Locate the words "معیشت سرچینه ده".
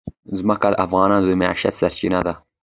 1.41-2.33